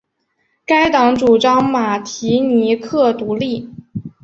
[0.65, 3.69] 该党主张马提尼克独立。